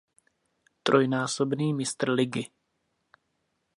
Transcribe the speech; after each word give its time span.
Trojnásobný 0.83 1.73
mistr 1.73 2.09
ligy. 2.11 2.47